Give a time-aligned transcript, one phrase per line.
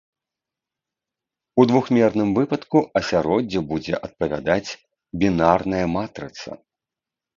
[1.63, 4.77] У двухмерным выпадку асяроддзю будзе адпавядаць
[5.25, 6.49] бінарная матрыца.